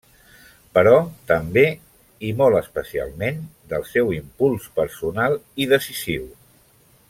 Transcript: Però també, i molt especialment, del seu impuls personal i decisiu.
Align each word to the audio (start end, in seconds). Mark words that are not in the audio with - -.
Però 0.77 0.93
també, 1.31 1.63
i 2.29 2.31
molt 2.39 2.59
especialment, 2.61 3.39
del 3.75 3.87
seu 3.93 4.11
impuls 4.19 4.67
personal 4.81 5.39
i 5.67 5.73
decisiu. 5.77 6.27